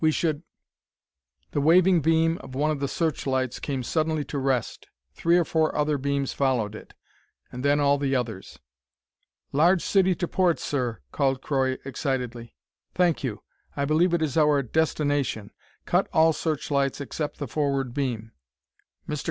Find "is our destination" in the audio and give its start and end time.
14.23-15.51